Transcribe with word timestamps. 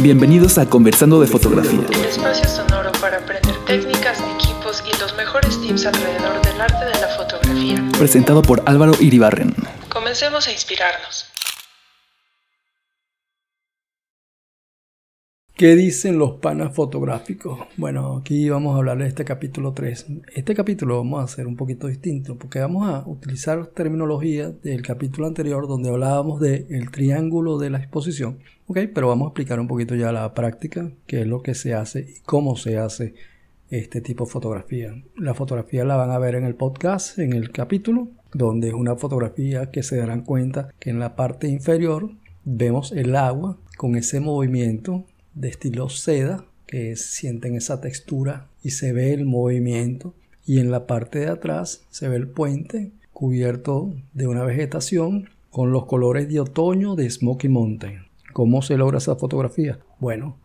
Bienvenidos 0.00 0.58
a 0.58 0.66
Conversando 0.66 1.20
de 1.22 1.26
Fotografía. 1.26 1.80
El 1.90 2.04
espacio 2.04 2.46
sonoro 2.46 2.92
para 3.00 3.16
aprender 3.16 3.56
técnicas, 3.64 4.18
equipos 4.36 4.84
y 4.86 4.94
los 5.00 5.16
mejores 5.16 5.58
tips 5.62 5.86
alrededor 5.86 6.42
del 6.42 6.60
arte 6.60 6.84
de 6.84 7.00
la 7.00 7.08
fotografía. 7.16 7.82
Presentado 7.98 8.42
por 8.42 8.62
Álvaro 8.66 8.92
Iribarren. 9.00 9.54
Comencemos 9.88 10.48
a 10.48 10.52
inspirarnos. 10.52 11.26
¿Qué 15.56 15.74
dicen 15.74 16.18
los 16.18 16.32
panas 16.32 16.74
fotográficos? 16.74 17.60
Bueno, 17.78 18.18
aquí 18.18 18.50
vamos 18.50 18.74
a 18.74 18.76
hablar 18.76 18.98
de 18.98 19.06
este 19.06 19.24
capítulo 19.24 19.72
3. 19.72 20.06
Este 20.34 20.54
capítulo 20.54 20.98
vamos 20.98 21.22
a 21.22 21.24
hacer 21.24 21.46
un 21.46 21.56
poquito 21.56 21.86
distinto 21.86 22.36
porque 22.36 22.58
vamos 22.58 22.86
a 22.86 23.08
utilizar 23.08 23.68
terminología 23.68 24.50
del 24.50 24.82
capítulo 24.82 25.26
anterior 25.26 25.66
donde 25.66 25.88
hablábamos 25.88 26.42
del 26.42 26.90
triángulo 26.90 27.56
de 27.56 27.70
la 27.70 27.78
exposición. 27.78 28.40
¿ok? 28.66 28.80
Pero 28.94 29.08
vamos 29.08 29.24
a 29.24 29.28
explicar 29.30 29.58
un 29.58 29.66
poquito 29.66 29.94
ya 29.94 30.12
la 30.12 30.34
práctica, 30.34 30.90
qué 31.06 31.22
es 31.22 31.26
lo 31.26 31.40
que 31.40 31.54
se 31.54 31.72
hace 31.72 32.00
y 32.00 32.20
cómo 32.26 32.56
se 32.56 32.76
hace 32.76 33.14
este 33.70 34.02
tipo 34.02 34.26
de 34.26 34.30
fotografía. 34.32 35.02
La 35.16 35.32
fotografía 35.32 35.86
la 35.86 35.96
van 35.96 36.10
a 36.10 36.18
ver 36.18 36.34
en 36.34 36.44
el 36.44 36.54
podcast, 36.54 37.18
en 37.18 37.32
el 37.32 37.50
capítulo, 37.50 38.08
donde 38.34 38.68
es 38.68 38.74
una 38.74 38.96
fotografía 38.96 39.70
que 39.70 39.82
se 39.82 39.96
darán 39.96 40.20
cuenta 40.20 40.68
que 40.78 40.90
en 40.90 40.98
la 40.98 41.16
parte 41.16 41.48
inferior 41.48 42.10
vemos 42.44 42.92
el 42.92 43.16
agua 43.16 43.56
con 43.78 43.96
ese 43.96 44.20
movimiento 44.20 45.06
de 45.36 45.48
estilo 45.48 45.88
seda, 45.88 46.44
que 46.66 46.96
sienten 46.96 47.54
esa 47.54 47.80
textura 47.80 48.48
y 48.62 48.70
se 48.70 48.92
ve 48.92 49.12
el 49.12 49.24
movimiento. 49.24 50.14
Y 50.44 50.58
en 50.58 50.70
la 50.70 50.86
parte 50.86 51.20
de 51.20 51.28
atrás 51.28 51.84
se 51.90 52.08
ve 52.08 52.16
el 52.16 52.28
puente 52.28 52.90
cubierto 53.12 53.94
de 54.12 54.26
una 54.26 54.44
vegetación 54.44 55.28
con 55.50 55.72
los 55.72 55.86
colores 55.86 56.28
de 56.28 56.40
otoño 56.40 56.96
de 56.96 57.08
Smoky 57.08 57.48
Mountain. 57.48 58.06
¿Cómo 58.32 58.62
se 58.62 58.76
logra 58.76 58.98
esa 58.98 59.16
fotografía? 59.16 59.78
Bueno, 59.98 60.36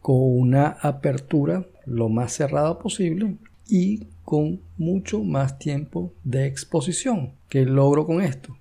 con 0.00 0.16
una 0.16 0.68
apertura 0.68 1.66
lo 1.86 2.08
más 2.08 2.32
cerrada 2.32 2.78
posible 2.78 3.36
y 3.68 4.06
con 4.24 4.60
mucho 4.78 5.22
más 5.24 5.58
tiempo 5.58 6.12
de 6.24 6.46
exposición. 6.46 7.32
¿Qué 7.48 7.64
logro 7.64 8.06
con 8.06 8.22
esto? 8.22 8.56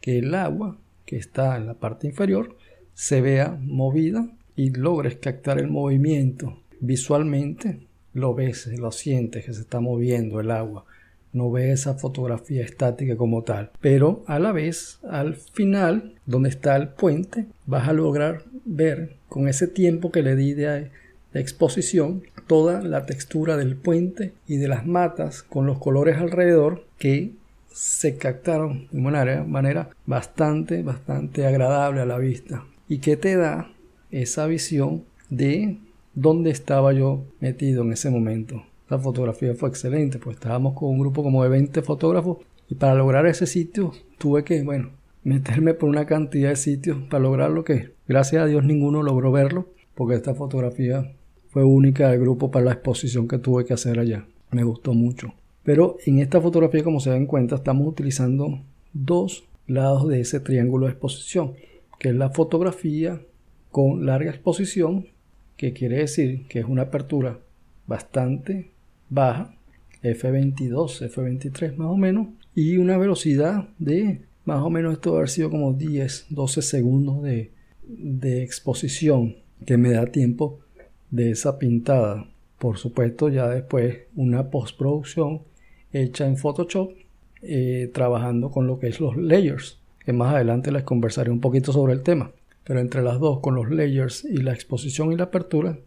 Que 0.00 0.18
el 0.18 0.34
agua 0.34 0.78
que 1.04 1.16
está 1.16 1.56
en 1.56 1.66
la 1.66 1.74
parte 1.74 2.06
inferior 2.06 2.56
se 2.94 3.20
vea 3.20 3.58
movida 3.60 4.30
y 4.58 4.70
logres 4.70 5.14
captar 5.14 5.60
el 5.60 5.68
movimiento 5.68 6.58
visualmente, 6.80 7.78
lo 8.12 8.34
ves, 8.34 8.66
lo 8.66 8.90
sientes 8.90 9.46
que 9.46 9.54
se 9.54 9.60
está 9.60 9.78
moviendo 9.78 10.40
el 10.40 10.50
agua. 10.50 10.84
No 11.32 11.52
ves 11.52 11.80
esa 11.80 11.94
fotografía 11.94 12.64
estática 12.64 13.16
como 13.16 13.44
tal. 13.44 13.70
Pero 13.80 14.24
a 14.26 14.40
la 14.40 14.50
vez, 14.50 14.98
al 15.08 15.36
final, 15.36 16.14
donde 16.26 16.48
está 16.48 16.74
el 16.74 16.88
puente, 16.88 17.46
vas 17.66 17.88
a 17.88 17.92
lograr 17.92 18.42
ver 18.64 19.14
con 19.28 19.46
ese 19.46 19.68
tiempo 19.68 20.10
que 20.10 20.22
le 20.22 20.34
di 20.34 20.54
de, 20.54 20.90
exposición 21.34 22.24
toda 22.48 22.82
la 22.82 23.06
textura 23.06 23.56
del 23.56 23.76
puente 23.76 24.32
y 24.48 24.56
de 24.56 24.66
las 24.66 24.84
matas 24.86 25.44
con 25.44 25.66
los 25.66 25.78
colores 25.78 26.16
alrededor 26.16 26.84
que 26.98 27.30
se 27.70 28.16
captaron 28.16 28.88
de 28.90 28.98
una 28.98 29.44
manera 29.44 29.90
bastante, 30.04 30.82
bastante 30.82 31.46
agradable 31.46 32.00
a 32.00 32.06
la 32.06 32.18
vista. 32.18 32.64
¿Y 32.88 32.98
que 32.98 33.16
te 33.16 33.36
da 33.36 33.70
esa 34.10 34.46
visión 34.46 35.04
de 35.30 35.78
dónde 36.14 36.50
estaba 36.50 36.92
yo 36.92 37.24
metido 37.40 37.82
en 37.82 37.92
ese 37.92 38.10
momento. 38.10 38.62
La 38.88 38.98
fotografía 38.98 39.54
fue 39.54 39.68
excelente, 39.68 40.18
pues 40.18 40.36
estábamos 40.36 40.74
con 40.74 40.90
un 40.90 40.98
grupo 40.98 41.22
como 41.22 41.42
de 41.42 41.50
20 41.50 41.82
fotógrafos 41.82 42.38
y 42.68 42.74
para 42.74 42.94
lograr 42.94 43.26
ese 43.26 43.46
sitio 43.46 43.92
tuve 44.18 44.44
que, 44.44 44.62
bueno, 44.62 44.90
meterme 45.24 45.74
por 45.74 45.88
una 45.88 46.06
cantidad 46.06 46.50
de 46.50 46.56
sitios 46.56 46.98
para 47.10 47.22
lograr 47.22 47.50
lo 47.50 47.64
que, 47.64 47.90
gracias 48.06 48.42
a 48.42 48.46
Dios, 48.46 48.64
ninguno 48.64 49.02
logró 49.02 49.30
verlo, 49.30 49.68
porque 49.94 50.14
esta 50.14 50.34
fotografía 50.34 51.12
fue 51.50 51.64
única 51.64 52.10
del 52.10 52.20
grupo 52.20 52.50
para 52.50 52.66
la 52.66 52.72
exposición 52.72 53.28
que 53.28 53.38
tuve 53.38 53.64
que 53.64 53.74
hacer 53.74 53.98
allá. 53.98 54.26
Me 54.50 54.64
gustó 54.64 54.94
mucho. 54.94 55.34
Pero 55.64 55.96
en 56.06 56.20
esta 56.20 56.40
fotografía, 56.40 56.82
como 56.82 57.00
se 57.00 57.10
dan 57.10 57.26
cuenta, 57.26 57.56
estamos 57.56 57.86
utilizando 57.86 58.60
dos 58.92 59.44
lados 59.66 60.08
de 60.08 60.20
ese 60.20 60.40
triángulo 60.40 60.86
de 60.86 60.92
exposición, 60.92 61.52
que 61.98 62.08
es 62.08 62.14
la 62.14 62.30
fotografía 62.30 63.20
con 63.70 64.06
larga 64.06 64.30
exposición, 64.30 65.06
que 65.56 65.72
quiere 65.72 65.98
decir 65.98 66.46
que 66.48 66.60
es 66.60 66.64
una 66.64 66.82
apertura 66.82 67.38
bastante 67.86 68.70
baja, 69.10 69.54
F22, 70.02 71.10
F23 71.10 71.76
más 71.76 71.88
o 71.88 71.96
menos, 71.96 72.28
y 72.54 72.76
una 72.76 72.96
velocidad 72.96 73.68
de 73.78 74.20
más 74.44 74.62
o 74.62 74.70
menos 74.70 74.94
esto 74.94 75.10
debe 75.10 75.18
haber 75.18 75.30
sido 75.30 75.50
como 75.50 75.72
10, 75.72 76.26
12 76.30 76.62
segundos 76.62 77.22
de, 77.22 77.52
exposición 78.42 79.36
que 79.66 79.76
me 79.76 79.90
da 79.90 80.06
tiempo 80.06 80.60
de 81.10 81.32
esa 81.32 81.58
pintada. 81.58 82.28
Por 82.58 82.78
supuesto, 82.78 83.28
ya 83.28 83.48
después 83.48 83.98
una 84.14 84.50
postproducción 84.50 85.42
hecha 85.92 86.26
en 86.26 86.36
Photoshop, 86.36 86.92
eh, 87.42 87.90
trabajando 87.92 88.50
con 88.50 88.66
lo 88.66 88.78
que 88.78 88.88
es 88.88 89.00
los 89.00 89.16
layers, 89.16 89.78
que 90.04 90.12
más 90.12 90.34
adelante 90.34 90.70
les 90.70 90.82
conversaré 90.82 91.30
un 91.30 91.40
poquito 91.40 91.72
sobre 91.72 91.94
el 91.94 92.02
tema 92.02 92.32
pero 92.68 92.80
entre 92.80 93.02
las 93.02 93.18
dos 93.18 93.40
con 93.40 93.54
los 93.54 93.70
layers 93.70 94.26
y 94.26 94.36
la 94.36 94.52
exposición 94.52 95.10
y 95.10 95.16
la 95.16 95.24
apertura 95.24 95.78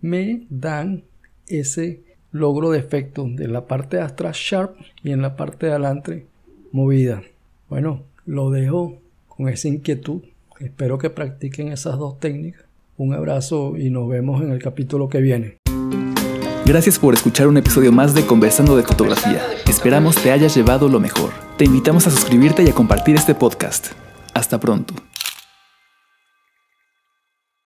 me 0.00 0.46
dan 0.48 1.04
ese 1.46 2.00
logro 2.32 2.70
de 2.70 2.78
efecto 2.78 3.26
de 3.28 3.46
la 3.46 3.66
parte 3.66 3.98
de 3.98 4.04
atrás 4.04 4.38
sharp 4.38 4.74
y 5.02 5.12
en 5.12 5.20
la 5.20 5.36
parte 5.36 5.66
de 5.66 5.72
adelante 5.72 6.26
movida. 6.72 7.22
Bueno, 7.68 8.04
lo 8.24 8.50
dejo 8.50 8.98
con 9.28 9.50
esa 9.50 9.68
inquietud. 9.68 10.22
Espero 10.60 10.96
que 10.96 11.10
practiquen 11.10 11.68
esas 11.68 11.98
dos 11.98 12.18
técnicas. 12.18 12.64
Un 12.96 13.12
abrazo 13.12 13.76
y 13.76 13.90
nos 13.90 14.08
vemos 14.08 14.42
en 14.42 14.50
el 14.50 14.62
capítulo 14.62 15.10
que 15.10 15.20
viene. 15.20 15.58
Gracias 16.64 16.98
por 16.98 17.12
escuchar 17.12 17.48
un 17.48 17.58
episodio 17.58 17.92
más 17.92 18.14
de 18.14 18.24
Conversando 18.24 18.78
de 18.78 18.82
Fotografía. 18.82 19.42
Esperamos 19.68 20.16
te 20.16 20.30
hayas 20.30 20.56
llevado 20.56 20.88
lo 20.88 21.00
mejor. 21.00 21.32
Te 21.58 21.66
invitamos 21.66 22.06
a 22.06 22.10
suscribirte 22.10 22.62
y 22.62 22.68
a 22.70 22.72
compartir 22.72 23.14
este 23.14 23.34
podcast. 23.34 23.88
Hasta 24.32 24.58
pronto. 24.58 24.94